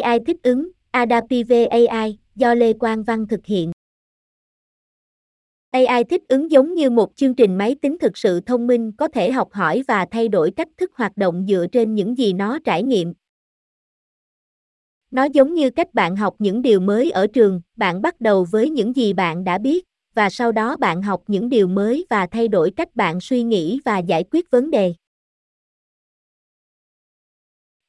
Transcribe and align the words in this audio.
AI 0.00 0.18
thích 0.26 0.36
ứng, 0.42 0.68
Adaptive 0.90 1.66
AI, 1.66 2.18
do 2.34 2.54
Lê 2.54 2.72
Quang 2.72 3.02
Văn 3.02 3.28
thực 3.28 3.46
hiện. 3.46 3.72
AI 5.70 6.04
thích 6.04 6.22
ứng 6.28 6.50
giống 6.50 6.74
như 6.74 6.90
một 6.90 7.16
chương 7.16 7.34
trình 7.34 7.58
máy 7.58 7.76
tính 7.82 7.98
thực 7.98 8.18
sự 8.18 8.40
thông 8.40 8.66
minh 8.66 8.92
có 8.92 9.08
thể 9.08 9.32
học 9.32 9.52
hỏi 9.52 9.82
và 9.88 10.06
thay 10.10 10.28
đổi 10.28 10.50
cách 10.50 10.68
thức 10.76 10.90
hoạt 10.94 11.16
động 11.16 11.46
dựa 11.48 11.66
trên 11.72 11.94
những 11.94 12.18
gì 12.18 12.32
nó 12.32 12.58
trải 12.64 12.82
nghiệm. 12.82 13.12
Nó 15.10 15.24
giống 15.24 15.54
như 15.54 15.70
cách 15.70 15.94
bạn 15.94 16.16
học 16.16 16.34
những 16.38 16.62
điều 16.62 16.80
mới 16.80 17.10
ở 17.10 17.26
trường, 17.26 17.60
bạn 17.76 18.02
bắt 18.02 18.20
đầu 18.20 18.46
với 18.50 18.70
những 18.70 18.96
gì 18.96 19.12
bạn 19.12 19.44
đã 19.44 19.58
biết, 19.58 19.84
và 20.14 20.30
sau 20.30 20.52
đó 20.52 20.76
bạn 20.76 21.02
học 21.02 21.22
những 21.26 21.48
điều 21.48 21.68
mới 21.68 22.06
và 22.10 22.26
thay 22.26 22.48
đổi 22.48 22.70
cách 22.76 22.96
bạn 22.96 23.20
suy 23.20 23.42
nghĩ 23.42 23.80
và 23.84 23.98
giải 23.98 24.24
quyết 24.30 24.50
vấn 24.50 24.70
đề. 24.70 24.94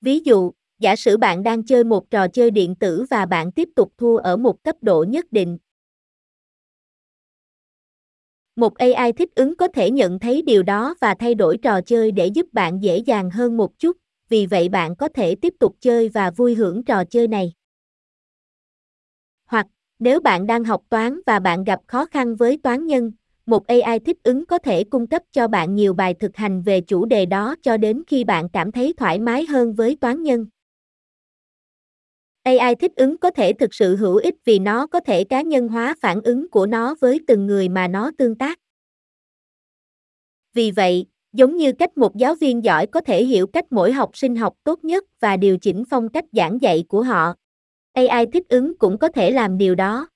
Ví 0.01 0.19
dụ, 0.19 0.51
giả 0.79 0.95
sử 0.95 1.17
bạn 1.17 1.43
đang 1.43 1.63
chơi 1.63 1.83
một 1.83 2.09
trò 2.09 2.27
chơi 2.27 2.51
điện 2.51 2.75
tử 2.75 3.05
và 3.09 3.25
bạn 3.25 3.51
tiếp 3.51 3.69
tục 3.75 3.93
thua 3.97 4.17
ở 4.17 4.38
một 4.38 4.63
cấp 4.63 4.75
độ 4.81 5.05
nhất 5.09 5.25
định. 5.31 5.57
Một 8.55 8.75
AI 8.77 9.11
thích 9.11 9.35
ứng 9.35 9.55
có 9.55 9.67
thể 9.67 9.91
nhận 9.91 10.19
thấy 10.19 10.41
điều 10.41 10.63
đó 10.63 10.95
và 11.02 11.16
thay 11.19 11.35
đổi 11.35 11.57
trò 11.57 11.81
chơi 11.81 12.11
để 12.11 12.27
giúp 12.27 12.45
bạn 12.53 12.83
dễ 12.83 12.97
dàng 12.97 13.30
hơn 13.30 13.57
một 13.57 13.80
chút, 13.80 13.97
vì 14.30 14.45
vậy 14.45 14.69
bạn 14.69 14.95
có 14.95 15.07
thể 15.07 15.35
tiếp 15.35 15.53
tục 15.59 15.75
chơi 15.80 16.09
và 16.09 16.31
vui 16.31 16.55
hưởng 16.55 16.83
trò 16.83 17.03
chơi 17.05 17.27
này. 17.27 17.53
Hoặc, 19.45 19.67
nếu 19.99 20.19
bạn 20.19 20.47
đang 20.47 20.63
học 20.63 20.81
toán 20.89 21.19
và 21.25 21.39
bạn 21.39 21.63
gặp 21.63 21.80
khó 21.88 22.05
khăn 22.05 22.35
với 22.35 22.57
toán 22.63 22.85
nhân, 22.85 23.11
một 23.45 23.67
AI 23.67 23.99
thích 23.99 24.17
ứng 24.23 24.45
có 24.45 24.57
thể 24.57 24.83
cung 24.83 25.07
cấp 25.07 25.21
cho 25.31 25.47
bạn 25.47 25.75
nhiều 25.75 25.94
bài 25.94 26.13
thực 26.13 26.35
hành 26.38 26.61
về 26.61 26.81
chủ 26.81 27.05
đề 27.05 27.25
đó 27.25 27.55
cho 27.61 27.77
đến 27.77 28.03
khi 28.07 28.23
bạn 28.23 28.49
cảm 28.49 28.71
thấy 28.71 28.94
thoải 28.97 29.19
mái 29.19 29.45
hơn 29.45 29.73
với 29.73 29.97
toán 30.02 30.23
nhân. 30.23 30.45
AI 32.45 32.76
thích 32.76 32.91
ứng 32.95 33.17
có 33.17 33.31
thể 33.31 33.54
thực 33.54 33.73
sự 33.73 33.95
hữu 33.95 34.16
ích 34.16 34.35
vì 34.45 34.59
nó 34.59 34.88
có 34.88 34.99
thể 34.99 35.23
cá 35.23 35.41
nhân 35.41 35.67
hóa 35.67 35.95
phản 36.02 36.22
ứng 36.22 36.50
của 36.50 36.66
nó 36.66 36.95
với 37.02 37.19
từng 37.28 37.47
người 37.47 37.69
mà 37.69 37.88
nó 37.88 38.11
tương 38.17 38.36
tác. 38.36 38.59
Vì 40.53 40.72
vậy, 40.72 41.06
giống 41.34 41.58
như 41.58 41.72
cách 41.72 41.97
một 41.97 42.16
giáo 42.16 42.36
viên 42.36 42.64
giỏi 42.64 42.88
có 42.88 43.02
thể 43.02 43.25
hiểu 43.25 43.47
cách 43.47 43.66
mỗi 43.69 43.92
học 43.92 44.17
sinh 44.17 44.36
học 44.36 44.53
tốt 44.64 44.84
nhất 44.84 45.03
và 45.19 45.38
điều 45.38 45.58
chỉnh 45.58 45.84
phong 45.89 46.09
cách 46.09 46.25
giảng 46.31 46.61
dạy 46.61 46.84
của 46.88 47.03
họ, 47.03 47.34
AI 47.94 48.25
thích 48.34 48.50
ứng 48.50 48.78
cũng 48.78 48.97
có 48.97 49.08
thể 49.08 49.31
làm 49.31 49.58
điều 49.58 49.75
đó. 49.75 50.08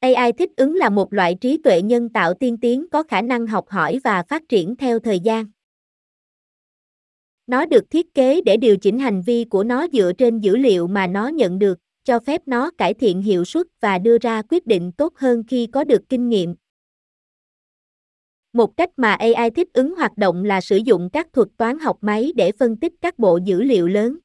AI 0.00 0.32
thích 0.32 0.50
ứng 0.56 0.74
là 0.74 0.90
một 0.90 1.12
loại 1.12 1.36
trí 1.40 1.58
tuệ 1.58 1.82
nhân 1.82 2.08
tạo 2.08 2.34
tiên 2.34 2.56
tiến 2.60 2.86
có 2.90 3.02
khả 3.02 3.22
năng 3.22 3.46
học 3.46 3.68
hỏi 3.68 4.00
và 4.04 4.22
phát 4.22 4.42
triển 4.48 4.76
theo 4.76 4.98
thời 4.98 5.20
gian. 5.20 5.46
Nó 7.52 7.66
được 7.66 7.90
thiết 7.90 8.14
kế 8.14 8.40
để 8.40 8.56
điều 8.56 8.76
chỉnh 8.76 8.98
hành 8.98 9.22
vi 9.22 9.44
của 9.44 9.64
nó 9.64 9.86
dựa 9.92 10.12
trên 10.18 10.40
dữ 10.40 10.56
liệu 10.56 10.86
mà 10.86 11.06
nó 11.06 11.28
nhận 11.28 11.58
được, 11.58 11.78
cho 12.04 12.18
phép 12.18 12.42
nó 12.46 12.70
cải 12.78 12.94
thiện 12.94 13.22
hiệu 13.22 13.44
suất 13.44 13.66
và 13.80 13.98
đưa 13.98 14.18
ra 14.18 14.42
quyết 14.42 14.66
định 14.66 14.92
tốt 14.92 15.12
hơn 15.16 15.42
khi 15.48 15.66
có 15.66 15.84
được 15.84 16.08
kinh 16.08 16.28
nghiệm. 16.28 16.54
Một 18.52 18.76
cách 18.76 18.90
mà 18.96 19.14
AI 19.14 19.50
thích 19.50 19.68
ứng 19.72 19.96
hoạt 19.96 20.18
động 20.18 20.44
là 20.44 20.60
sử 20.60 20.76
dụng 20.76 21.10
các 21.12 21.32
thuật 21.32 21.48
toán 21.56 21.78
học 21.78 21.98
máy 22.00 22.32
để 22.36 22.52
phân 22.52 22.76
tích 22.76 22.92
các 23.00 23.18
bộ 23.18 23.38
dữ 23.44 23.62
liệu 23.62 23.88
lớn. 23.88 24.18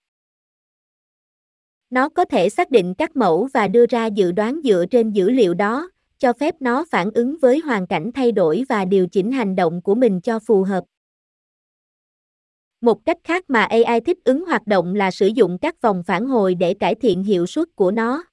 Nó 1.89 2.09
có 2.09 2.25
thể 2.25 2.49
xác 2.49 2.71
định 2.71 2.93
các 2.97 3.15
mẫu 3.15 3.49
và 3.53 3.67
đưa 3.67 3.85
ra 3.85 4.05
dự 4.05 4.31
đoán 4.31 4.61
dựa 4.63 4.85
trên 4.91 5.11
dữ 5.11 5.29
liệu 5.29 5.53
đó, 5.53 5.89
cho 6.17 6.33
phép 6.33 6.55
nó 6.59 6.85
phản 6.91 7.11
ứng 7.11 7.37
với 7.41 7.59
hoàn 7.59 7.87
cảnh 7.87 8.11
thay 8.11 8.31
đổi 8.31 8.63
và 8.69 8.85
điều 8.85 9.07
chỉnh 9.07 9.31
hành 9.31 9.55
động 9.55 9.81
của 9.81 9.95
mình 9.95 10.21
cho 10.21 10.39
phù 10.39 10.63
hợp. 10.63 10.83
Một 12.81 13.05
cách 13.05 13.17
khác 13.23 13.45
mà 13.47 13.63
AI 13.63 14.01
thích 14.01 14.17
ứng 14.23 14.45
hoạt 14.45 14.67
động 14.67 14.95
là 14.95 15.11
sử 15.11 15.27
dụng 15.27 15.57
các 15.61 15.81
vòng 15.81 16.03
phản 16.07 16.25
hồi 16.25 16.55
để 16.55 16.73
cải 16.73 16.95
thiện 16.95 17.23
hiệu 17.23 17.45
suất 17.45 17.67
của 17.75 17.91
nó. 17.91 18.23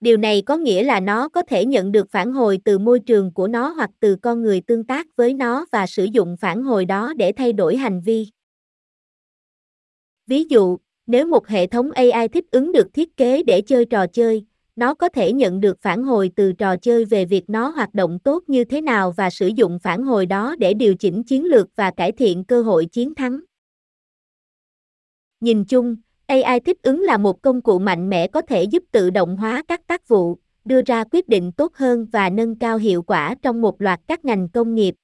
Điều 0.00 0.16
này 0.16 0.42
có 0.42 0.56
nghĩa 0.56 0.82
là 0.82 1.00
nó 1.00 1.28
có 1.28 1.42
thể 1.42 1.64
nhận 1.64 1.92
được 1.92 2.10
phản 2.10 2.32
hồi 2.32 2.58
từ 2.64 2.78
môi 2.78 3.00
trường 3.00 3.32
của 3.34 3.48
nó 3.48 3.68
hoặc 3.68 3.90
từ 4.00 4.16
con 4.16 4.42
người 4.42 4.60
tương 4.60 4.84
tác 4.84 5.06
với 5.16 5.34
nó 5.34 5.66
và 5.72 5.86
sử 5.86 6.04
dụng 6.04 6.36
phản 6.40 6.62
hồi 6.62 6.84
đó 6.84 7.14
để 7.16 7.32
thay 7.32 7.52
đổi 7.52 7.76
hành 7.76 8.00
vi. 8.00 8.26
Ví 10.26 10.44
dụ, 10.48 10.78
nếu 11.06 11.26
một 11.26 11.48
hệ 11.48 11.66
thống 11.66 11.90
AI 11.90 12.28
thích 12.28 12.44
ứng 12.50 12.72
được 12.72 12.86
thiết 12.94 13.16
kế 13.16 13.42
để 13.42 13.60
chơi 13.60 13.84
trò 13.84 14.06
chơi, 14.06 14.46
nó 14.76 14.94
có 14.94 15.08
thể 15.08 15.32
nhận 15.32 15.60
được 15.60 15.80
phản 15.82 16.02
hồi 16.02 16.30
từ 16.36 16.52
trò 16.52 16.76
chơi 16.76 17.04
về 17.04 17.24
việc 17.24 17.50
nó 17.50 17.68
hoạt 17.68 17.94
động 17.94 18.18
tốt 18.18 18.42
như 18.46 18.64
thế 18.64 18.80
nào 18.80 19.12
và 19.16 19.30
sử 19.30 19.46
dụng 19.46 19.78
phản 19.78 20.02
hồi 20.02 20.26
đó 20.26 20.56
để 20.58 20.74
điều 20.74 20.94
chỉnh 20.94 21.24
chiến 21.24 21.44
lược 21.44 21.76
và 21.76 21.90
cải 21.90 22.12
thiện 22.12 22.44
cơ 22.44 22.62
hội 22.62 22.86
chiến 22.86 23.14
thắng. 23.14 23.40
Nhìn 25.40 25.64
chung, 25.64 25.96
AI 26.26 26.60
thích 26.60 26.82
ứng 26.82 27.02
là 27.02 27.16
một 27.16 27.42
công 27.42 27.62
cụ 27.62 27.78
mạnh 27.78 28.10
mẽ 28.10 28.26
có 28.26 28.42
thể 28.42 28.62
giúp 28.62 28.82
tự 28.90 29.10
động 29.10 29.36
hóa 29.36 29.62
các 29.68 29.86
tác 29.86 30.08
vụ, 30.08 30.38
đưa 30.64 30.82
ra 30.82 31.04
quyết 31.04 31.28
định 31.28 31.52
tốt 31.52 31.74
hơn 31.74 32.06
và 32.12 32.30
nâng 32.30 32.58
cao 32.58 32.78
hiệu 32.78 33.02
quả 33.02 33.34
trong 33.42 33.60
một 33.60 33.82
loạt 33.82 34.00
các 34.06 34.24
ngành 34.24 34.48
công 34.48 34.74
nghiệp. 34.74 34.94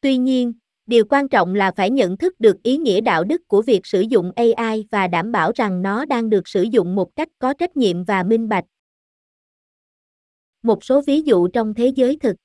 Tuy 0.00 0.16
nhiên, 0.16 0.52
điều 0.86 1.04
quan 1.10 1.28
trọng 1.28 1.54
là 1.54 1.72
phải 1.76 1.90
nhận 1.90 2.16
thức 2.16 2.40
được 2.40 2.62
ý 2.62 2.76
nghĩa 2.76 3.00
đạo 3.00 3.24
đức 3.24 3.48
của 3.48 3.62
việc 3.62 3.86
sử 3.86 4.00
dụng 4.00 4.32
ai 4.56 4.84
và 4.90 5.06
đảm 5.06 5.32
bảo 5.32 5.52
rằng 5.54 5.82
nó 5.82 6.04
đang 6.04 6.30
được 6.30 6.48
sử 6.48 6.62
dụng 6.62 6.94
một 6.94 7.16
cách 7.16 7.28
có 7.38 7.54
trách 7.54 7.76
nhiệm 7.76 8.04
và 8.04 8.22
minh 8.22 8.48
bạch 8.48 8.64
một 10.62 10.84
số 10.84 11.02
ví 11.06 11.22
dụ 11.22 11.48
trong 11.48 11.74
thế 11.74 11.92
giới 11.96 12.18
thực 12.20 12.36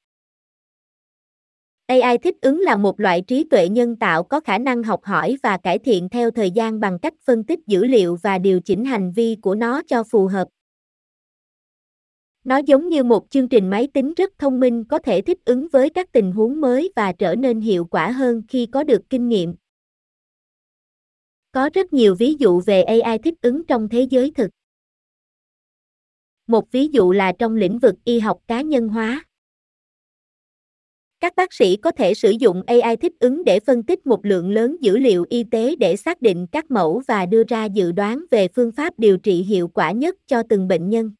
AI 1.90 2.18
thích 2.18 2.36
ứng 2.42 2.60
là 2.60 2.78
một 2.78 3.00
loại 3.00 3.22
trí 3.22 3.44
tuệ 3.44 3.70
nhân 3.70 3.96
tạo 3.96 4.24
có 4.24 4.40
khả 4.40 4.58
năng 4.58 4.84
học 4.84 5.04
hỏi 5.04 5.38
và 5.44 5.58
cải 5.58 5.80
thiện 5.80 6.10
theo 6.10 6.32
thời 6.32 6.52
gian 6.52 6.80
bằng 6.80 7.00
cách 7.00 7.14
phân 7.26 7.44
tích 7.44 7.60
dữ 7.68 7.86
liệu 7.86 8.18
và 8.24 8.38
điều 8.38 8.60
chỉnh 8.62 8.86
hành 8.86 9.12
vi 9.12 9.38
của 9.42 9.56
nó 9.56 9.82
cho 9.88 10.04
phù 10.04 10.28
hợp. 10.28 10.48
Nó 12.44 12.58
giống 12.58 12.90
như 12.90 13.04
một 13.04 13.30
chương 13.30 13.50
trình 13.50 13.70
máy 13.70 13.88
tính 13.94 14.14
rất 14.14 14.34
thông 14.38 14.60
minh, 14.60 14.84
có 14.84 15.00
thể 15.00 15.22
thích 15.22 15.40
ứng 15.46 15.68
với 15.72 15.90
các 15.90 16.12
tình 16.12 16.32
huống 16.32 16.62
mới 16.62 16.92
và 16.96 17.12
trở 17.12 17.36
nên 17.36 17.62
hiệu 17.62 17.86
quả 17.86 18.12
hơn 18.12 18.42
khi 18.48 18.66
có 18.66 18.84
được 18.84 19.02
kinh 19.10 19.28
nghiệm. 19.28 19.56
Có 21.52 21.70
rất 21.74 21.94
nhiều 21.94 22.16
ví 22.16 22.36
dụ 22.40 22.62
về 22.66 22.84
AI 22.84 23.18
thích 23.18 23.36
ứng 23.42 23.66
trong 23.66 23.90
thế 23.90 24.08
giới 24.10 24.32
thực. 24.36 24.50
Một 26.48 26.72
ví 26.72 26.88
dụ 26.88 27.12
là 27.12 27.32
trong 27.40 27.56
lĩnh 27.56 27.80
vực 27.80 27.96
y 28.04 28.20
học 28.20 28.40
cá 28.48 28.62
nhân 28.62 28.90
hóa. 28.90 29.26
Các 31.20 31.36
bác 31.36 31.54
sĩ 31.54 31.76
có 31.76 31.92
thể 31.92 32.14
sử 32.14 32.30
dụng 32.30 32.64
AI 32.68 32.96
thích 32.96 33.14
ứng 33.20 33.44
để 33.44 33.60
phân 33.60 33.84
tích 33.84 34.06
một 34.08 34.26
lượng 34.26 34.52
lớn 34.52 34.76
dữ 34.82 34.98
liệu 34.98 35.26
y 35.30 35.44
tế 35.44 35.76
để 35.76 35.96
xác 35.96 36.22
định 36.22 36.48
các 36.52 36.72
mẫu 36.72 37.02
và 37.08 37.26
đưa 37.26 37.44
ra 37.48 37.66
dự 37.66 37.92
đoán 37.92 38.26
về 38.32 38.48
phương 38.48 38.72
pháp 38.72 39.00
điều 39.00 39.18
trị 39.18 39.44
hiệu 39.44 39.68
quả 39.68 39.92
nhất 39.92 40.16
cho 40.28 40.44
từng 40.50 40.68
bệnh 40.68 40.90
nhân. 40.90 41.12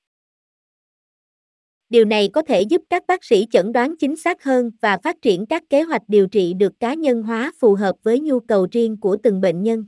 Điều 1.90 2.06
này 2.06 2.30
có 2.34 2.42
thể 2.42 2.62
giúp 2.62 2.82
các 2.90 3.04
bác 3.08 3.24
sĩ 3.24 3.48
chẩn 3.52 3.72
đoán 3.72 3.96
chính 4.00 4.16
xác 4.16 4.44
hơn 4.44 4.72
và 4.82 4.98
phát 5.04 5.22
triển 5.22 5.46
các 5.46 5.64
kế 5.70 5.84
hoạch 5.84 6.02
điều 6.08 6.28
trị 6.28 6.54
được 6.54 6.74
cá 6.80 6.94
nhân 6.94 7.24
hóa 7.24 7.52
phù 7.60 7.76
hợp 7.76 7.96
với 8.04 8.20
nhu 8.20 8.40
cầu 8.40 8.68
riêng 8.72 8.98
của 8.98 9.18
từng 9.24 9.42
bệnh 9.42 9.64
nhân. 9.64 9.86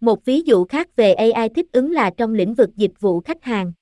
Một 0.00 0.24
ví 0.24 0.40
dụ 0.40 0.64
khác 0.64 0.96
về 0.96 1.14
AI 1.14 1.48
thích 1.48 1.66
ứng 1.72 1.90
là 1.90 2.10
trong 2.16 2.34
lĩnh 2.34 2.54
vực 2.54 2.70
dịch 2.76 3.00
vụ 3.00 3.20
khách 3.20 3.42
hàng. 3.42 3.72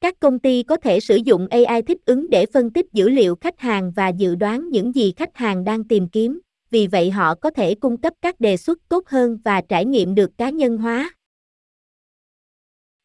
Các 0.00 0.14
công 0.20 0.38
ty 0.38 0.62
có 0.62 0.76
thể 0.76 1.00
sử 1.00 1.16
dụng 1.16 1.46
AI 1.50 1.82
thích 1.82 1.98
ứng 2.04 2.30
để 2.30 2.46
phân 2.46 2.70
tích 2.70 2.86
dữ 2.92 3.08
liệu 3.08 3.36
khách 3.40 3.60
hàng 3.60 3.92
và 3.96 4.08
dự 4.08 4.34
đoán 4.34 4.68
những 4.68 4.94
gì 4.94 5.12
khách 5.16 5.36
hàng 5.36 5.64
đang 5.64 5.84
tìm 5.84 6.08
kiếm, 6.08 6.40
vì 6.70 6.86
vậy 6.86 7.10
họ 7.10 7.34
có 7.34 7.50
thể 7.50 7.74
cung 7.74 8.00
cấp 8.00 8.14
các 8.22 8.40
đề 8.40 8.56
xuất 8.56 8.78
tốt 8.88 9.08
hơn 9.08 9.38
và 9.44 9.60
trải 9.68 9.84
nghiệm 9.84 10.14
được 10.14 10.30
cá 10.38 10.50
nhân 10.50 10.78
hóa. 10.78 11.14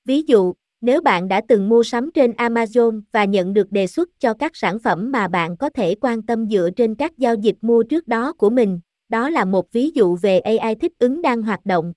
Ví 0.06 0.22
dụ, 0.22 0.54
nếu 0.82 1.02
bạn 1.02 1.28
đã 1.28 1.42
từng 1.48 1.70
mua 1.70 1.84
sắm 1.84 2.12
trên 2.12 2.32
Amazon 2.32 3.02
và 3.12 3.26
nhận 3.26 3.54
được 3.54 3.72
đề 3.72 3.88
xuất 3.88 4.10
cho 4.20 4.34
các 4.34 4.56
sản 4.56 4.80
phẩm 4.80 5.12
mà 5.12 5.28
bạn 5.28 5.58
có 5.58 5.70
thể 5.70 5.96
quan 6.02 6.22
tâm 6.22 6.50
dựa 6.50 6.70
trên 6.76 6.96
các 6.96 7.18
giao 7.18 7.36
dịch 7.36 7.56
mua 7.62 7.84
trước 7.84 8.08
đó 8.08 8.34
của 8.34 8.50
mình, 8.50 8.80
đó 9.10 9.30
là 9.30 9.46
một 9.46 9.72
ví 9.72 9.92
dụ 9.94 10.16
về 10.16 10.40
AI 10.40 10.76
thích 10.76 10.94
ứng 11.00 11.22
đang 11.22 11.42
hoạt 11.42 11.66
động. 11.66 11.94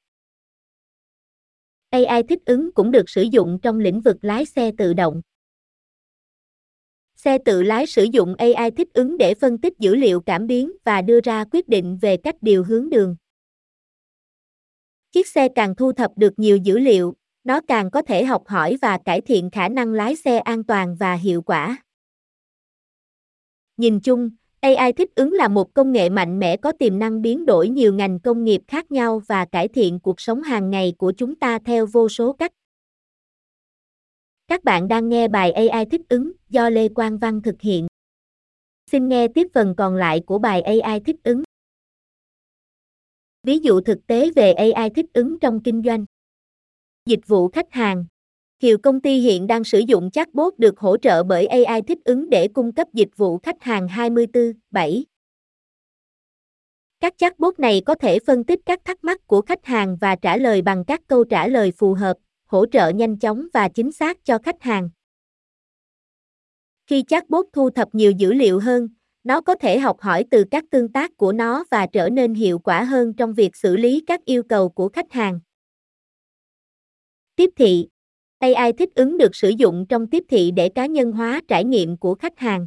AI 1.90 2.22
thích 2.28 2.40
ứng 2.46 2.72
cũng 2.72 2.90
được 2.90 3.10
sử 3.10 3.22
dụng 3.22 3.58
trong 3.62 3.78
lĩnh 3.78 4.00
vực 4.00 4.16
lái 4.22 4.44
xe 4.44 4.70
tự 4.78 4.92
động. 4.92 5.22
Xe 7.16 7.38
tự 7.44 7.62
lái 7.62 7.86
sử 7.86 8.04
dụng 8.04 8.34
AI 8.34 8.70
thích 8.70 8.88
ứng 8.92 9.18
để 9.18 9.34
phân 9.34 9.58
tích 9.58 9.78
dữ 9.78 9.94
liệu 9.94 10.20
cảm 10.20 10.46
biến 10.46 10.72
và 10.84 11.02
đưa 11.02 11.20
ra 11.20 11.44
quyết 11.52 11.68
định 11.68 11.98
về 12.00 12.16
cách 12.16 12.36
điều 12.40 12.64
hướng 12.64 12.90
đường. 12.90 13.16
Chiếc 15.12 15.26
xe 15.26 15.48
càng 15.54 15.74
thu 15.74 15.92
thập 15.92 16.10
được 16.16 16.32
nhiều 16.36 16.56
dữ 16.56 16.78
liệu, 16.78 17.14
nó 17.44 17.60
càng 17.68 17.90
có 17.90 18.02
thể 18.02 18.24
học 18.24 18.42
hỏi 18.46 18.76
và 18.82 18.98
cải 19.04 19.20
thiện 19.20 19.50
khả 19.50 19.68
năng 19.68 19.92
lái 19.92 20.16
xe 20.16 20.38
an 20.38 20.64
toàn 20.64 20.96
và 20.96 21.14
hiệu 21.14 21.42
quả. 21.42 21.76
Nhìn 23.76 24.00
chung, 24.00 24.30
AI 24.60 24.92
thích 24.92 25.10
ứng 25.14 25.32
là 25.32 25.48
một 25.48 25.74
công 25.74 25.92
nghệ 25.92 26.08
mạnh 26.08 26.38
mẽ 26.38 26.56
có 26.56 26.72
tiềm 26.72 26.98
năng 26.98 27.22
biến 27.22 27.46
đổi 27.46 27.68
nhiều 27.68 27.94
ngành 27.94 28.20
công 28.20 28.44
nghiệp 28.44 28.60
khác 28.68 28.90
nhau 28.90 29.22
và 29.26 29.44
cải 29.44 29.68
thiện 29.68 30.00
cuộc 30.00 30.20
sống 30.20 30.42
hàng 30.42 30.70
ngày 30.70 30.94
của 30.98 31.12
chúng 31.16 31.34
ta 31.34 31.58
theo 31.64 31.86
vô 31.86 32.08
số 32.08 32.32
cách. 32.32 32.52
Các 34.48 34.64
bạn 34.64 34.88
đang 34.88 35.08
nghe 35.08 35.28
bài 35.28 35.52
AI 35.52 35.84
thích 35.84 36.00
ứng 36.08 36.32
do 36.48 36.68
Lê 36.68 36.88
Quang 36.88 37.18
Văn 37.18 37.42
thực 37.42 37.60
hiện. 37.60 37.86
Xin 38.90 39.08
nghe 39.08 39.28
tiếp 39.28 39.46
phần 39.54 39.74
còn 39.76 39.94
lại 39.94 40.20
của 40.26 40.38
bài 40.38 40.62
AI 40.62 41.00
thích 41.00 41.16
ứng. 41.22 41.42
Ví 43.42 43.58
dụ 43.58 43.80
thực 43.80 44.06
tế 44.06 44.30
về 44.30 44.52
AI 44.52 44.90
thích 44.90 45.06
ứng 45.12 45.38
trong 45.38 45.62
kinh 45.62 45.82
doanh. 45.84 46.04
Dịch 47.06 47.26
vụ 47.26 47.48
khách 47.48 47.72
hàng. 47.72 48.04
Nhiều 48.62 48.78
công 48.78 49.00
ty 49.00 49.18
hiện 49.18 49.46
đang 49.46 49.64
sử 49.64 49.78
dụng 49.78 50.10
chatbot 50.10 50.58
được 50.58 50.78
hỗ 50.78 50.96
trợ 50.96 51.22
bởi 51.22 51.46
AI 51.46 51.82
thích 51.82 51.98
ứng 52.04 52.30
để 52.30 52.48
cung 52.48 52.72
cấp 52.72 52.88
dịch 52.92 53.16
vụ 53.16 53.38
khách 53.38 53.62
hàng 53.62 53.88
24/7. 53.88 55.04
Các 57.00 57.14
chatbot 57.18 57.58
này 57.58 57.82
có 57.86 57.94
thể 57.94 58.18
phân 58.18 58.44
tích 58.44 58.60
các 58.66 58.80
thắc 58.84 59.04
mắc 59.04 59.26
của 59.26 59.42
khách 59.42 59.64
hàng 59.64 59.96
và 60.00 60.16
trả 60.16 60.36
lời 60.36 60.62
bằng 60.62 60.84
các 60.84 61.00
câu 61.06 61.24
trả 61.24 61.46
lời 61.46 61.72
phù 61.76 61.94
hợp, 61.94 62.16
hỗ 62.46 62.66
trợ 62.66 62.88
nhanh 62.88 63.18
chóng 63.18 63.46
và 63.52 63.68
chính 63.68 63.92
xác 63.92 64.24
cho 64.24 64.38
khách 64.38 64.62
hàng. 64.62 64.90
Khi 66.86 67.04
chatbot 67.08 67.46
thu 67.52 67.70
thập 67.70 67.94
nhiều 67.94 68.10
dữ 68.10 68.32
liệu 68.32 68.60
hơn, 68.60 68.88
nó 69.24 69.40
có 69.40 69.54
thể 69.54 69.78
học 69.78 70.00
hỏi 70.00 70.24
từ 70.30 70.44
các 70.50 70.64
tương 70.70 70.92
tác 70.92 71.16
của 71.16 71.32
nó 71.32 71.64
và 71.70 71.86
trở 71.86 72.08
nên 72.08 72.34
hiệu 72.34 72.58
quả 72.58 72.84
hơn 72.84 73.14
trong 73.14 73.34
việc 73.34 73.56
xử 73.56 73.76
lý 73.76 74.04
các 74.06 74.24
yêu 74.24 74.42
cầu 74.42 74.68
của 74.68 74.88
khách 74.88 75.12
hàng. 75.12 75.40
Tiếp 77.36 77.50
thị 77.56 77.86
AI 78.38 78.72
thích 78.72 78.94
ứng 78.94 79.18
được 79.18 79.36
sử 79.36 79.48
dụng 79.48 79.86
trong 79.88 80.06
tiếp 80.06 80.24
thị 80.28 80.50
để 80.50 80.68
cá 80.68 80.86
nhân 80.86 81.12
hóa 81.12 81.40
trải 81.48 81.64
nghiệm 81.64 81.96
của 81.96 82.14
khách 82.14 82.38
hàng. 82.38 82.66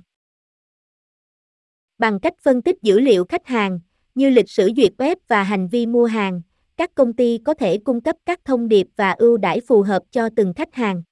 Bằng 1.98 2.20
cách 2.20 2.34
phân 2.42 2.62
tích 2.62 2.82
dữ 2.82 3.00
liệu 3.00 3.26
khách 3.26 3.48
hàng, 3.48 3.80
như 4.16 4.30
lịch 4.30 4.50
sử 4.50 4.70
duyệt 4.78 4.92
web 4.98 5.16
và 5.28 5.44
hành 5.44 5.68
vi 5.68 5.86
mua 5.86 6.06
hàng, 6.06 6.42
các 6.78 6.96
công 6.96 7.14
ty 7.14 7.40
có 7.46 7.54
thể 7.54 7.78
cung 7.78 8.02
cấp 8.02 8.16
các 8.26 8.40
thông 8.46 8.68
điệp 8.68 8.88
và 8.96 9.12
ưu 9.12 9.38
đãi 9.38 9.62
phù 9.68 9.82
hợp 9.82 10.04
cho 10.12 10.30
từng 10.36 10.54
khách 10.56 10.76
hàng. 10.76 11.04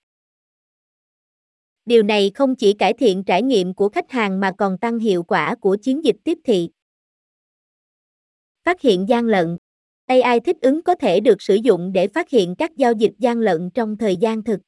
Điều 1.86 2.04
này 2.04 2.32
không 2.36 2.56
chỉ 2.56 2.74
cải 2.74 2.94
thiện 2.94 3.24
trải 3.24 3.44
nghiệm 3.44 3.74
của 3.74 3.90
khách 3.90 4.12
hàng 4.12 4.40
mà 4.40 4.52
còn 4.58 4.78
tăng 4.78 5.00
hiệu 5.00 5.24
quả 5.24 5.56
của 5.56 5.78
chiến 5.82 6.04
dịch 6.04 6.16
tiếp 6.24 6.38
thị. 6.44 6.70
Phát 8.64 8.82
hiện 8.82 9.10
gian 9.10 9.26
lận 9.26 9.58
AI 10.06 10.40
thích 10.40 10.58
ứng 10.62 10.82
có 10.82 10.96
thể 10.96 11.20
được 11.20 11.42
sử 11.42 11.56
dụng 11.56 11.94
để 11.94 12.08
phát 12.08 12.30
hiện 12.30 12.56
các 12.56 12.78
giao 12.78 12.94
dịch 12.94 13.14
gian 13.20 13.40
lận 13.40 13.70
trong 13.74 13.98
thời 13.98 14.18
gian 14.18 14.44
thực. 14.44 14.60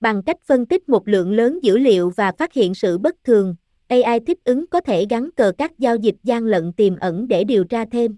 Bằng 0.00 0.22
cách 0.22 0.36
phân 0.44 0.66
tích 0.66 0.88
một 0.88 1.08
lượng 1.08 1.32
lớn 1.32 1.58
dữ 1.62 1.78
liệu 1.78 2.10
và 2.10 2.32
phát 2.38 2.52
hiện 2.52 2.74
sự 2.74 2.98
bất 2.98 3.14
thường, 3.24 3.54
AI 3.88 4.20
thích 4.26 4.38
ứng 4.44 4.66
có 4.66 4.80
thể 4.80 5.06
gắn 5.10 5.30
cờ 5.36 5.52
các 5.58 5.78
giao 5.78 5.96
dịch 5.96 6.14
gian 6.22 6.44
lận 6.44 6.72
tiềm 6.72 6.96
ẩn 6.96 7.28
để 7.28 7.44
điều 7.44 7.64
tra 7.64 7.84
thêm. 7.92 8.16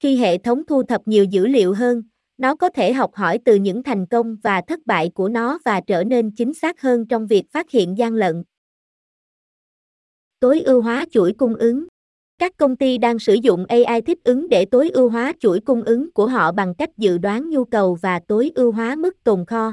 Khi 0.00 0.16
hệ 0.16 0.38
thống 0.38 0.62
thu 0.66 0.82
thập 0.82 1.08
nhiều 1.08 1.24
dữ 1.24 1.46
liệu 1.46 1.74
hơn, 1.74 2.02
nó 2.38 2.56
có 2.56 2.70
thể 2.70 2.92
học 2.92 3.14
hỏi 3.14 3.38
từ 3.44 3.54
những 3.54 3.82
thành 3.82 4.06
công 4.06 4.36
và 4.42 4.62
thất 4.66 4.86
bại 4.86 5.10
của 5.14 5.28
nó 5.28 5.58
và 5.64 5.80
trở 5.86 6.04
nên 6.04 6.30
chính 6.30 6.54
xác 6.54 6.80
hơn 6.80 7.06
trong 7.06 7.26
việc 7.26 7.44
phát 7.50 7.70
hiện 7.70 7.98
gian 7.98 8.14
lận. 8.14 8.44
Tối 10.40 10.60
ưu 10.60 10.82
hóa 10.82 11.04
chuỗi 11.10 11.32
cung 11.38 11.54
ứng 11.54 11.86
các 12.42 12.56
công 12.56 12.76
ty 12.76 12.98
đang 12.98 13.18
sử 13.18 13.34
dụng 13.34 13.64
AI 13.68 14.02
thích 14.06 14.18
ứng 14.24 14.48
để 14.48 14.64
tối 14.64 14.90
ưu 14.90 15.08
hóa 15.10 15.32
chuỗi 15.40 15.60
cung 15.60 15.82
ứng 15.82 16.12
của 16.12 16.26
họ 16.26 16.52
bằng 16.52 16.74
cách 16.74 16.90
dự 16.96 17.18
đoán 17.18 17.50
nhu 17.50 17.64
cầu 17.64 17.98
và 18.02 18.20
tối 18.28 18.50
ưu 18.54 18.72
hóa 18.72 18.96
mức 18.96 19.24
tồn 19.24 19.44
kho. 19.46 19.72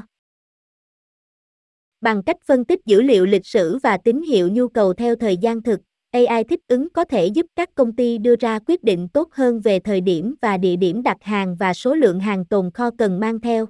Bằng 2.00 2.22
cách 2.22 2.36
phân 2.46 2.64
tích 2.64 2.80
dữ 2.86 3.02
liệu 3.02 3.26
lịch 3.26 3.46
sử 3.46 3.78
và 3.82 3.98
tín 4.04 4.22
hiệu 4.22 4.48
nhu 4.48 4.68
cầu 4.68 4.94
theo 4.94 5.16
thời 5.16 5.36
gian 5.36 5.62
thực, 5.62 5.80
AI 6.10 6.44
thích 6.44 6.60
ứng 6.68 6.90
có 6.90 7.04
thể 7.04 7.26
giúp 7.26 7.46
các 7.56 7.74
công 7.74 7.96
ty 7.96 8.18
đưa 8.18 8.36
ra 8.36 8.58
quyết 8.66 8.84
định 8.84 9.08
tốt 9.08 9.28
hơn 9.32 9.60
về 9.60 9.80
thời 9.80 10.00
điểm 10.00 10.34
và 10.42 10.56
địa 10.56 10.76
điểm 10.76 11.02
đặt 11.02 11.16
hàng 11.20 11.56
và 11.56 11.74
số 11.74 11.94
lượng 11.94 12.20
hàng 12.20 12.44
tồn 12.44 12.70
kho 12.74 12.90
cần 12.98 13.20
mang 13.20 13.40
theo. 13.40 13.66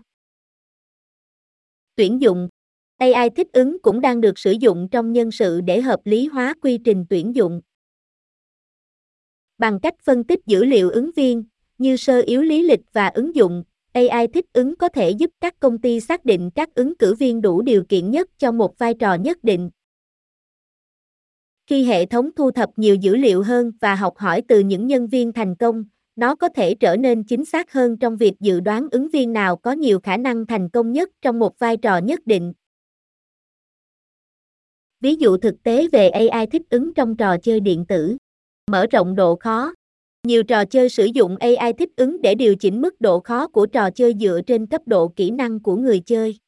Tuyển 1.97 2.21
dụng 2.21 2.49
AI 2.99 3.31
thích 3.31 3.49
ứng 3.53 3.79
cũng 3.83 4.01
đang 4.01 4.21
được 4.21 4.39
sử 4.39 4.53
dụng 4.53 4.89
trong 4.91 5.13
nhân 5.13 5.31
sự 5.31 5.61
để 5.61 5.81
hợp 5.81 6.01
lý 6.05 6.27
hóa 6.27 6.55
quy 6.63 6.79
trình 6.85 7.05
tuyển 7.11 7.35
dụng. 7.35 7.61
Bằng 9.61 9.81
cách 9.81 9.95
phân 10.03 10.25
tích 10.25 10.41
dữ 10.47 10.65
liệu 10.65 10.91
ứng 10.91 11.11
viên, 11.17 11.45
như 11.79 11.97
sơ 11.97 12.21
yếu 12.21 12.43
lý 12.43 12.63
lịch 12.63 12.81
và 12.93 13.09
ứng 13.09 13.35
dụng, 13.35 13.65
AI 13.93 14.27
thích 14.27 14.45
ứng 14.53 14.77
có 14.77 14.89
thể 14.89 15.11
giúp 15.11 15.31
các 15.41 15.61
công 15.61 15.79
ty 15.79 16.01
xác 16.01 16.25
định 16.25 16.51
các 16.55 16.75
ứng 16.75 16.97
cử 16.97 17.15
viên 17.15 17.41
đủ 17.41 17.63
điều 17.63 17.85
kiện 17.89 18.11
nhất 18.11 18.29
cho 18.39 18.53
một 18.53 18.79
vai 18.79 18.95
trò 18.95 19.15
nhất 19.15 19.45
định. 19.45 19.71
Khi 21.67 21.85
hệ 21.85 22.07
thống 22.07 22.31
thu 22.37 22.51
thập 22.51 22.71
nhiều 22.77 22.95
dữ 22.95 23.17
liệu 23.17 23.43
hơn 23.43 23.73
và 23.81 23.95
học 23.95 24.19
hỏi 24.19 24.43
từ 24.49 24.61
những 24.61 24.87
nhân 24.87 25.07
viên 25.07 25.33
thành 25.33 25.55
công, 25.55 25.85
nó 26.17 26.35
có 26.35 26.49
thể 26.49 26.75
trở 26.75 26.97
nên 26.97 27.25
chính 27.25 27.45
xác 27.45 27.73
hơn 27.73 27.97
trong 27.97 28.17
việc 28.17 28.41
dự 28.41 28.61
đoán 28.61 28.89
ứng 28.91 29.09
viên 29.09 29.33
nào 29.33 29.57
có 29.57 29.73
nhiều 29.73 30.01
khả 30.01 30.17
năng 30.17 30.47
thành 30.47 30.69
công 30.69 30.93
nhất 30.93 31.11
trong 31.23 31.39
một 31.39 31.59
vai 31.59 31.77
trò 31.77 31.99
nhất 31.99 32.21
định. 32.27 32.53
Ví 35.01 35.15
dụ 35.15 35.37
thực 35.37 35.63
tế 35.63 35.89
về 35.93 36.09
AI 36.09 36.47
thích 36.47 36.63
ứng 36.71 36.95
trong 36.95 37.17
trò 37.17 37.37
chơi 37.39 37.61
điện 37.61 37.85
tử. 37.89 38.17
Mở 38.71 38.87
rộng 38.87 39.15
độ 39.15 39.37
khó. 39.37 39.75
Nhiều 40.27 40.43
trò 40.43 40.65
chơi 40.65 40.89
sử 40.89 41.05
dụng 41.05 41.37
AI 41.37 41.73
thích 41.73 41.91
ứng 41.97 42.23
để 42.23 42.35
điều 42.35 42.57
chỉnh 42.57 42.81
mức 42.81 43.01
độ 43.01 43.21
khó 43.21 43.49
của 43.49 43.67
trò 43.67 43.91
chơi 43.91 44.15
dựa 44.21 44.41
trên 44.47 44.67
cấp 44.67 44.83
độ 44.87 45.09
kỹ 45.09 45.31
năng 45.31 45.61
của 45.61 45.77
người 45.77 46.01
chơi. 46.01 46.39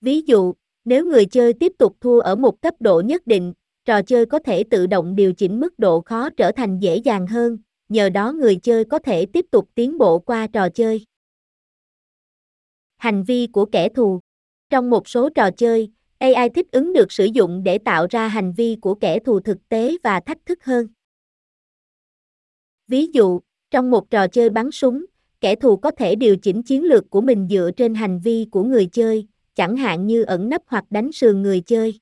Ví 0.00 0.22
dụ, 0.26 0.54
nếu 0.84 1.06
người 1.06 1.26
chơi 1.26 1.52
tiếp 1.52 1.72
tục 1.78 1.96
thua 2.00 2.20
ở 2.20 2.36
một 2.36 2.62
cấp 2.62 2.74
độ 2.80 3.00
nhất 3.00 3.26
định, 3.26 3.52
trò 3.84 4.02
chơi 4.02 4.26
có 4.26 4.38
thể 4.38 4.64
tự 4.70 4.86
động 4.86 5.16
điều 5.16 5.32
chỉnh 5.32 5.60
mức 5.60 5.78
độ 5.78 6.00
khó 6.00 6.30
trở 6.30 6.52
thành 6.52 6.78
dễ 6.78 6.96
dàng 6.96 7.26
hơn, 7.26 7.58
nhờ 7.88 8.08
đó 8.08 8.32
người 8.32 8.56
chơi 8.56 8.84
có 8.84 8.98
thể 8.98 9.26
tiếp 9.26 9.46
tục 9.50 9.68
tiến 9.74 9.98
bộ 9.98 10.18
qua 10.18 10.46
trò 10.46 10.68
chơi. 10.68 11.04
Hành 12.96 13.22
vi 13.22 13.46
của 13.46 13.64
kẻ 13.64 13.88
thù 13.88 14.20
Trong 14.70 14.90
một 14.90 15.08
số 15.08 15.28
trò 15.28 15.50
chơi, 15.50 15.90
AI 16.18 16.48
thích 16.54 16.66
ứng 16.72 16.92
được 16.92 17.12
sử 17.12 17.24
dụng 17.24 17.62
để 17.62 17.78
tạo 17.78 18.06
ra 18.10 18.28
hành 18.28 18.52
vi 18.52 18.76
của 18.80 18.94
kẻ 18.94 19.18
thù 19.18 19.40
thực 19.40 19.68
tế 19.68 19.96
và 20.02 20.20
thách 20.20 20.46
thức 20.46 20.64
hơn. 20.64 20.86
Ví 22.88 23.06
dụ, 23.12 23.40
trong 23.70 23.90
một 23.90 24.10
trò 24.10 24.28
chơi 24.28 24.50
bắn 24.50 24.70
súng, 24.70 25.04
kẻ 25.40 25.54
thù 25.54 25.76
có 25.76 25.90
thể 25.90 26.14
điều 26.14 26.36
chỉnh 26.36 26.62
chiến 26.62 26.84
lược 26.84 27.10
của 27.10 27.20
mình 27.20 27.48
dựa 27.50 27.70
trên 27.76 27.94
hành 27.94 28.20
vi 28.20 28.46
của 28.50 28.64
người 28.64 28.86
chơi, 28.86 29.26
chẳng 29.54 29.76
hạn 29.76 30.06
như 30.06 30.22
ẩn 30.22 30.48
nấp 30.48 30.62
hoặc 30.66 30.84
đánh 30.90 31.12
sườn 31.12 31.42
người 31.42 31.60
chơi. 31.60 32.00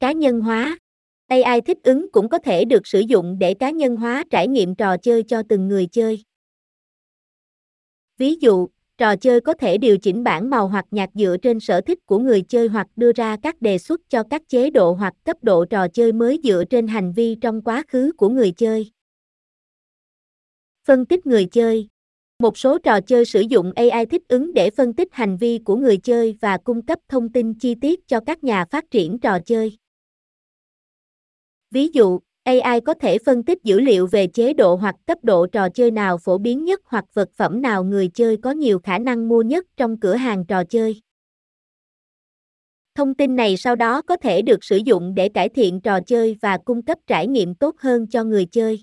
Cá 0.00 0.12
nhân 0.12 0.40
hóa 0.40 0.78
AI 1.26 1.60
thích 1.60 1.78
ứng 1.82 2.12
cũng 2.12 2.28
có 2.28 2.38
thể 2.38 2.64
được 2.64 2.86
sử 2.86 3.00
dụng 3.00 3.38
để 3.38 3.54
cá 3.54 3.70
nhân 3.70 3.96
hóa 3.96 4.24
trải 4.30 4.48
nghiệm 4.48 4.74
trò 4.74 4.96
chơi 4.96 5.22
cho 5.22 5.42
từng 5.48 5.68
người 5.68 5.86
chơi. 5.86 6.24
Ví 8.18 8.34
dụ, 8.40 8.68
trò 8.98 9.16
chơi 9.16 9.40
có 9.40 9.54
thể 9.54 9.78
điều 9.78 9.98
chỉnh 9.98 10.24
bản 10.24 10.50
màu 10.50 10.68
hoặc 10.68 10.84
nhạc 10.90 11.10
dựa 11.14 11.36
trên 11.42 11.60
sở 11.60 11.80
thích 11.80 12.06
của 12.06 12.18
người 12.18 12.42
chơi 12.42 12.68
hoặc 12.68 12.86
đưa 12.96 13.12
ra 13.12 13.36
các 13.42 13.62
đề 13.62 13.78
xuất 13.78 14.00
cho 14.08 14.22
các 14.30 14.42
chế 14.48 14.70
độ 14.70 14.92
hoặc 14.92 15.14
cấp 15.24 15.36
độ 15.42 15.64
trò 15.64 15.88
chơi 15.88 16.12
mới 16.12 16.40
dựa 16.44 16.64
trên 16.70 16.86
hành 16.86 17.12
vi 17.12 17.34
trong 17.40 17.62
quá 17.62 17.82
khứ 17.88 18.12
của 18.16 18.28
người 18.28 18.52
chơi. 18.52 18.90
Phân 20.86 21.06
tích 21.06 21.26
người 21.26 21.46
chơi 21.46 21.88
một 22.38 22.58
số 22.58 22.78
trò 22.78 23.00
chơi 23.00 23.24
sử 23.24 23.40
dụng 23.40 23.72
AI 23.76 24.06
thích 24.06 24.22
ứng 24.28 24.54
để 24.54 24.70
phân 24.70 24.92
tích 24.92 25.08
hành 25.12 25.36
vi 25.36 25.58
của 25.58 25.76
người 25.76 25.96
chơi 25.96 26.36
và 26.40 26.58
cung 26.58 26.82
cấp 26.82 26.98
thông 27.08 27.32
tin 27.32 27.54
chi 27.54 27.74
tiết 27.74 28.08
cho 28.08 28.20
các 28.26 28.44
nhà 28.44 28.64
phát 28.64 28.90
triển 28.90 29.18
trò 29.18 29.38
chơi. 29.46 29.78
Ví 31.70 31.88
dụ, 31.88 32.20
AI 32.44 32.80
có 32.80 32.94
thể 32.94 33.18
phân 33.18 33.42
tích 33.42 33.58
dữ 33.64 33.80
liệu 33.80 34.06
về 34.06 34.26
chế 34.26 34.52
độ 34.52 34.74
hoặc 34.74 34.94
cấp 35.06 35.18
độ 35.22 35.46
trò 35.46 35.68
chơi 35.68 35.90
nào 35.90 36.18
phổ 36.18 36.38
biến 36.38 36.64
nhất 36.64 36.80
hoặc 36.84 37.04
vật 37.14 37.28
phẩm 37.36 37.62
nào 37.62 37.84
người 37.84 38.08
chơi 38.14 38.36
có 38.36 38.50
nhiều 38.50 38.78
khả 38.78 38.98
năng 38.98 39.28
mua 39.28 39.42
nhất 39.42 39.66
trong 39.76 40.00
cửa 40.00 40.14
hàng 40.14 40.44
trò 40.46 40.64
chơi. 40.64 41.00
Thông 42.94 43.14
tin 43.14 43.36
này 43.36 43.56
sau 43.56 43.76
đó 43.76 44.02
có 44.02 44.16
thể 44.16 44.42
được 44.42 44.64
sử 44.64 44.76
dụng 44.76 45.14
để 45.14 45.28
cải 45.28 45.48
thiện 45.48 45.80
trò 45.80 46.00
chơi 46.06 46.36
và 46.42 46.58
cung 46.64 46.82
cấp 46.82 46.98
trải 47.06 47.26
nghiệm 47.26 47.54
tốt 47.54 47.74
hơn 47.78 48.06
cho 48.06 48.24
người 48.24 48.46
chơi. 48.46 48.82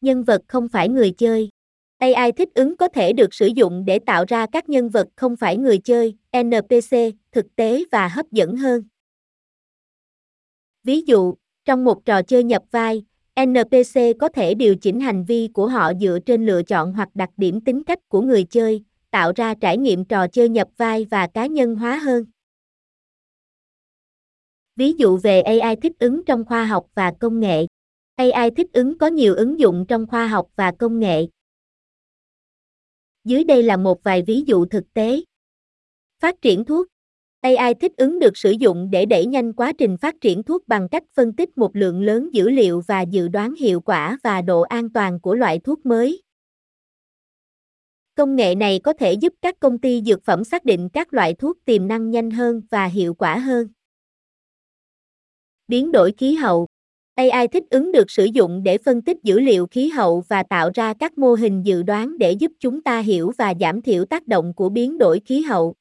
Nhân 0.00 0.24
vật 0.24 0.42
không 0.48 0.68
phải 0.68 0.88
người 0.88 1.10
chơi. 1.18 1.48
AI 1.98 2.32
thích 2.32 2.48
ứng 2.54 2.76
có 2.76 2.88
thể 2.88 3.12
được 3.12 3.34
sử 3.34 3.46
dụng 3.46 3.84
để 3.84 3.98
tạo 3.98 4.24
ra 4.28 4.46
các 4.52 4.68
nhân 4.68 4.88
vật 4.88 5.08
không 5.16 5.36
phải 5.36 5.56
người 5.56 5.78
chơi, 5.78 6.16
NPC, 6.32 6.96
thực 7.32 7.46
tế 7.56 7.84
và 7.92 8.08
hấp 8.08 8.26
dẫn 8.32 8.56
hơn. 8.56 8.82
Ví 10.84 11.00
dụ, 11.06 11.34
trong 11.68 11.84
một 11.84 12.04
trò 12.04 12.22
chơi 12.22 12.44
nhập 12.44 12.62
vai, 12.70 13.04
NPC 13.40 14.00
có 14.20 14.28
thể 14.28 14.54
điều 14.54 14.76
chỉnh 14.76 15.00
hành 15.00 15.24
vi 15.24 15.48
của 15.48 15.68
họ 15.68 15.92
dựa 16.00 16.18
trên 16.26 16.46
lựa 16.46 16.62
chọn 16.62 16.92
hoặc 16.92 17.08
đặc 17.14 17.30
điểm 17.36 17.60
tính 17.60 17.84
cách 17.84 17.98
của 18.08 18.22
người 18.22 18.44
chơi, 18.44 18.84
tạo 19.10 19.32
ra 19.36 19.54
trải 19.54 19.78
nghiệm 19.78 20.04
trò 20.04 20.28
chơi 20.28 20.48
nhập 20.48 20.68
vai 20.76 21.04
và 21.10 21.26
cá 21.34 21.46
nhân 21.46 21.76
hóa 21.76 21.96
hơn. 21.96 22.24
Ví 24.76 24.92
dụ 24.92 25.16
về 25.16 25.40
AI 25.40 25.76
thích 25.76 25.92
ứng 25.98 26.24
trong 26.24 26.44
khoa 26.44 26.64
học 26.64 26.86
và 26.94 27.12
công 27.20 27.40
nghệ. 27.40 27.66
AI 28.16 28.50
thích 28.56 28.72
ứng 28.72 28.98
có 28.98 29.06
nhiều 29.06 29.34
ứng 29.34 29.58
dụng 29.58 29.84
trong 29.88 30.06
khoa 30.06 30.26
học 30.26 30.48
và 30.56 30.72
công 30.78 31.00
nghệ. 31.00 31.26
Dưới 33.24 33.44
đây 33.44 33.62
là 33.62 33.76
một 33.76 34.02
vài 34.02 34.22
ví 34.22 34.42
dụ 34.46 34.66
thực 34.66 34.84
tế. 34.94 35.20
Phát 36.20 36.42
triển 36.42 36.64
thuốc 36.64 36.86
AI 37.40 37.74
thích 37.74 37.92
ứng 37.96 38.18
được 38.18 38.36
sử 38.36 38.50
dụng 38.50 38.90
để 38.90 39.06
đẩy 39.06 39.26
nhanh 39.26 39.52
quá 39.52 39.72
trình 39.78 39.96
phát 39.96 40.14
triển 40.20 40.42
thuốc 40.42 40.68
bằng 40.68 40.88
cách 40.88 41.02
phân 41.14 41.32
tích 41.32 41.58
một 41.58 41.76
lượng 41.76 42.02
lớn 42.02 42.28
dữ 42.32 42.50
liệu 42.50 42.82
và 42.86 43.02
dự 43.02 43.28
đoán 43.28 43.54
hiệu 43.54 43.80
quả 43.80 44.18
và 44.22 44.42
độ 44.42 44.60
an 44.60 44.92
toàn 44.92 45.20
của 45.20 45.34
loại 45.34 45.58
thuốc 45.58 45.86
mới. 45.86 46.22
Công 48.14 48.36
nghệ 48.36 48.54
này 48.54 48.80
có 48.84 48.92
thể 48.92 49.12
giúp 49.12 49.34
các 49.42 49.60
công 49.60 49.78
ty 49.78 50.02
dược 50.06 50.24
phẩm 50.24 50.44
xác 50.44 50.64
định 50.64 50.88
các 50.88 51.14
loại 51.14 51.34
thuốc 51.34 51.58
tiềm 51.64 51.88
năng 51.88 52.10
nhanh 52.10 52.30
hơn 52.30 52.62
và 52.70 52.86
hiệu 52.86 53.14
quả 53.14 53.38
hơn. 53.38 53.68
Biến 55.68 55.92
đổi 55.92 56.12
khí 56.18 56.34
hậu 56.34 56.66
AI 57.14 57.48
thích 57.48 57.64
ứng 57.70 57.92
được 57.92 58.10
sử 58.10 58.24
dụng 58.24 58.62
để 58.62 58.78
phân 58.78 59.02
tích 59.02 59.16
dữ 59.22 59.40
liệu 59.40 59.66
khí 59.66 59.88
hậu 59.88 60.22
và 60.28 60.42
tạo 60.42 60.70
ra 60.74 60.94
các 60.94 61.18
mô 61.18 61.34
hình 61.34 61.62
dự 61.66 61.82
đoán 61.82 62.18
để 62.18 62.32
giúp 62.32 62.52
chúng 62.60 62.82
ta 62.82 63.00
hiểu 63.00 63.32
và 63.38 63.54
giảm 63.60 63.82
thiểu 63.82 64.04
tác 64.04 64.26
động 64.26 64.54
của 64.54 64.68
biến 64.68 64.98
đổi 64.98 65.20
khí 65.26 65.40
hậu. 65.40 65.74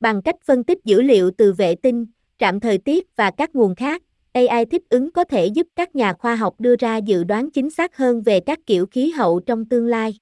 Bằng 0.00 0.22
cách 0.22 0.36
phân 0.44 0.64
tích 0.64 0.78
dữ 0.84 1.02
liệu 1.02 1.30
từ 1.38 1.52
vệ 1.52 1.74
tinh, 1.74 2.06
trạm 2.38 2.60
thời 2.60 2.78
tiết 2.78 3.16
và 3.16 3.30
các 3.30 3.54
nguồn 3.54 3.74
khác, 3.74 4.02
AI 4.32 4.64
thích 4.64 4.82
ứng 4.88 5.10
có 5.12 5.24
thể 5.24 5.46
giúp 5.46 5.66
các 5.76 5.96
nhà 5.96 6.12
khoa 6.12 6.36
học 6.36 6.60
đưa 6.60 6.76
ra 6.76 6.96
dự 6.96 7.24
đoán 7.24 7.50
chính 7.50 7.70
xác 7.70 7.96
hơn 7.96 8.22
về 8.22 8.40
các 8.40 8.58
kiểu 8.66 8.86
khí 8.86 9.10
hậu 9.10 9.40
trong 9.40 9.64
tương 9.64 9.86
lai. 9.86 10.18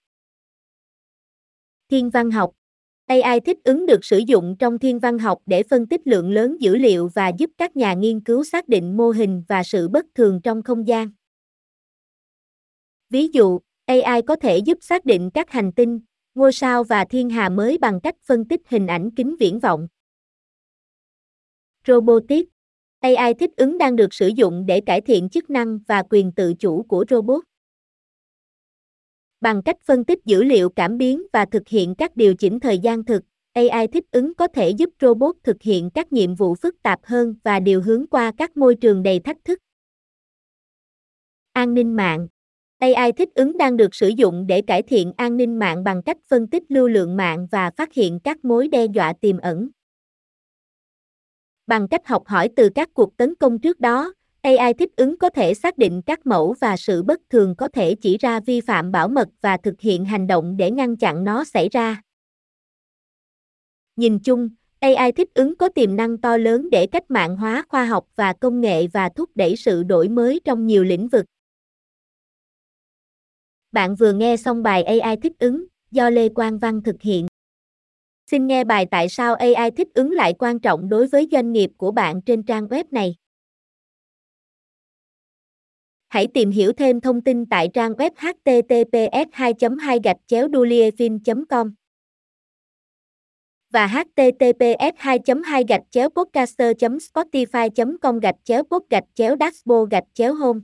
Thiên 1.90 2.10
văn 2.10 2.30
học 2.30 2.52
AI 3.06 3.40
thích 3.40 3.58
ứng 3.64 3.86
được 3.86 4.04
sử 4.04 4.18
dụng 4.18 4.56
trong 4.58 4.78
thiên 4.78 4.98
văn 4.98 5.18
học 5.18 5.38
để 5.46 5.62
phân 5.62 5.86
tích 5.86 6.06
lượng 6.06 6.30
lớn 6.30 6.56
dữ 6.60 6.76
liệu 6.76 7.08
và 7.14 7.28
giúp 7.28 7.50
các 7.58 7.76
nhà 7.76 7.94
nghiên 7.94 8.20
cứu 8.20 8.44
xác 8.44 8.68
định 8.68 8.96
mô 8.96 9.10
hình 9.10 9.42
và 9.48 9.62
sự 9.62 9.88
bất 9.88 10.06
thường 10.14 10.40
trong 10.42 10.62
không 10.62 10.88
gian. 10.88 11.10
Ví 13.10 13.28
dụ, 13.32 13.60
AI 13.86 14.22
có 14.22 14.36
thể 14.36 14.58
giúp 14.58 14.78
xác 14.80 15.04
định 15.04 15.30
các 15.34 15.50
hành 15.50 15.72
tinh, 15.72 16.00
ngôi 16.38 16.52
sao 16.52 16.84
và 16.84 17.04
thiên 17.04 17.30
hà 17.30 17.48
mới 17.48 17.78
bằng 17.78 18.00
cách 18.00 18.14
phân 18.22 18.44
tích 18.44 18.60
hình 18.68 18.86
ảnh 18.86 19.10
kính 19.10 19.36
viễn 19.40 19.58
vọng. 19.58 19.88
Robotics 21.86 22.50
AI 23.00 23.34
thích 23.34 23.50
ứng 23.56 23.78
đang 23.78 23.96
được 23.96 24.14
sử 24.14 24.28
dụng 24.28 24.66
để 24.66 24.80
cải 24.80 25.00
thiện 25.00 25.28
chức 25.28 25.50
năng 25.50 25.78
và 25.88 26.02
quyền 26.10 26.32
tự 26.32 26.54
chủ 26.54 26.82
của 26.82 27.04
robot. 27.10 27.44
Bằng 29.40 29.62
cách 29.62 29.76
phân 29.84 30.04
tích 30.04 30.24
dữ 30.24 30.44
liệu 30.44 30.68
cảm 30.70 30.98
biến 30.98 31.22
và 31.32 31.44
thực 31.44 31.68
hiện 31.68 31.94
các 31.94 32.16
điều 32.16 32.34
chỉnh 32.34 32.60
thời 32.60 32.78
gian 32.78 33.04
thực, 33.04 33.22
AI 33.52 33.86
thích 33.86 34.04
ứng 34.10 34.34
có 34.34 34.48
thể 34.48 34.70
giúp 34.70 34.90
robot 35.00 35.36
thực 35.42 35.62
hiện 35.62 35.90
các 35.94 36.12
nhiệm 36.12 36.34
vụ 36.34 36.54
phức 36.54 36.82
tạp 36.82 37.00
hơn 37.02 37.34
và 37.44 37.60
điều 37.60 37.82
hướng 37.82 38.06
qua 38.06 38.32
các 38.36 38.56
môi 38.56 38.74
trường 38.74 39.02
đầy 39.02 39.20
thách 39.20 39.44
thức. 39.44 39.58
An 41.52 41.74
ninh 41.74 41.96
mạng 41.96 42.28
AI 42.78 43.12
thích 43.12 43.28
ứng 43.34 43.58
đang 43.58 43.76
được 43.76 43.94
sử 43.94 44.08
dụng 44.08 44.46
để 44.46 44.62
cải 44.62 44.82
thiện 44.82 45.12
an 45.16 45.36
ninh 45.36 45.58
mạng 45.58 45.84
bằng 45.84 46.02
cách 46.02 46.16
phân 46.28 46.46
tích 46.46 46.62
lưu 46.68 46.88
lượng 46.88 47.16
mạng 47.16 47.46
và 47.50 47.70
phát 47.70 47.92
hiện 47.92 48.20
các 48.24 48.44
mối 48.44 48.68
đe 48.68 48.86
dọa 48.86 49.12
tiềm 49.20 49.38
ẩn. 49.38 49.68
Bằng 51.66 51.88
cách 51.88 52.06
học 52.06 52.22
hỏi 52.26 52.48
từ 52.56 52.68
các 52.74 52.88
cuộc 52.94 53.16
tấn 53.16 53.34
công 53.34 53.58
trước 53.58 53.80
đó, 53.80 54.12
AI 54.42 54.74
thích 54.74 54.90
ứng 54.96 55.18
có 55.18 55.30
thể 55.30 55.54
xác 55.54 55.78
định 55.78 56.02
các 56.02 56.26
mẫu 56.26 56.54
và 56.60 56.76
sự 56.76 57.02
bất 57.02 57.20
thường 57.30 57.54
có 57.54 57.68
thể 57.68 57.94
chỉ 57.94 58.18
ra 58.18 58.40
vi 58.40 58.60
phạm 58.60 58.92
bảo 58.92 59.08
mật 59.08 59.28
và 59.40 59.56
thực 59.56 59.80
hiện 59.80 60.04
hành 60.04 60.26
động 60.26 60.56
để 60.56 60.70
ngăn 60.70 60.96
chặn 60.96 61.24
nó 61.24 61.44
xảy 61.44 61.68
ra. 61.68 62.02
Nhìn 63.96 64.18
chung, 64.18 64.48
AI 64.80 65.12
thích 65.12 65.34
ứng 65.34 65.56
có 65.56 65.68
tiềm 65.68 65.96
năng 65.96 66.18
to 66.18 66.36
lớn 66.36 66.70
để 66.70 66.86
cách 66.86 67.10
mạng 67.10 67.36
hóa 67.36 67.64
khoa 67.68 67.84
học 67.84 68.06
và 68.16 68.32
công 68.32 68.60
nghệ 68.60 68.86
và 68.86 69.08
thúc 69.08 69.30
đẩy 69.34 69.56
sự 69.56 69.82
đổi 69.82 70.08
mới 70.08 70.40
trong 70.44 70.66
nhiều 70.66 70.84
lĩnh 70.84 71.08
vực. 71.08 71.26
Bạn 73.78 73.94
vừa 73.94 74.12
nghe 74.12 74.36
xong 74.36 74.62
bài 74.62 74.82
AI 74.82 75.16
thích 75.22 75.32
ứng, 75.38 75.64
do 75.90 76.10
Lê 76.10 76.28
Quang 76.28 76.58
Văn 76.58 76.82
thực 76.82 76.96
hiện. 77.02 77.26
Xin 78.30 78.46
nghe 78.46 78.64
bài 78.64 78.86
tại 78.90 79.08
sao 79.08 79.34
AI 79.34 79.70
thích 79.70 79.88
ứng 79.94 80.12
lại 80.12 80.34
quan 80.38 80.60
trọng 80.60 80.88
đối 80.88 81.06
với 81.06 81.28
doanh 81.32 81.52
nghiệp 81.52 81.70
của 81.76 81.90
bạn 81.90 82.22
trên 82.22 82.42
trang 82.42 82.66
web 82.66 82.84
này. 82.90 83.16
Hãy 86.08 86.26
tìm 86.34 86.50
hiểu 86.50 86.72
thêm 86.72 87.00
thông 87.00 87.20
tin 87.20 87.46
tại 87.46 87.68
trang 87.74 87.92
web 87.92 88.10
https 88.16 89.28
2 89.32 89.52
2 89.80 89.98
gạch 90.04 90.16
chéo 90.26 90.48
com 91.48 91.74
và 93.70 93.86
https 93.86 94.94
2 94.96 95.18
2 95.44 95.64
gạch 95.68 95.82
chéo 95.90 96.08
podcaster 96.10 96.76
spotify 96.98 97.98
com 98.02 98.18
gạch 98.18 98.36
chéo 98.44 98.62
pod 98.62 98.82
gạch 98.90 99.04
chéo 99.14 99.36
dashboard 99.40 99.90
gạch 99.90 100.04
chéo 100.14 100.34
home 100.34 100.60